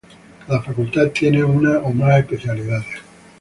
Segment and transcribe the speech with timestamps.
[0.47, 2.87] Cada facultad tiene una o más especialidades.